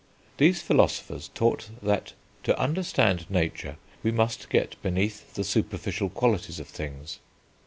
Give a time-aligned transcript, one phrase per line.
[0.37, 6.67] These philosophers taught that to understand nature we must get beneath the superficial qualities of
[6.67, 7.19] things.